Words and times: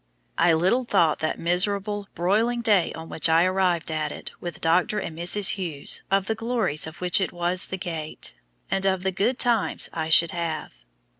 I 0.39 0.53
little 0.53 0.83
thought 0.83 1.19
that 1.19 1.37
miserable, 1.37 2.07
broiling 2.15 2.61
day 2.63 2.91
on 2.93 3.07
which 3.07 3.29
I 3.29 3.43
arrived 3.45 3.91
at 3.91 4.11
it 4.11 4.31
with 4.41 4.59
Dr. 4.59 4.97
and 4.97 5.15
Mrs. 5.15 5.49
Hughes, 5.49 6.01
of 6.09 6.25
the 6.25 6.33
glories 6.33 6.87
of 6.87 7.01
which 7.01 7.21
it 7.21 7.31
was 7.31 7.67
the 7.67 7.77
gate, 7.77 8.33
and 8.71 8.87
of 8.87 9.03
the 9.03 9.11
"good 9.11 9.37
times" 9.37 9.91
I 9.93 10.09
should 10.09 10.31
have. 10.31 10.71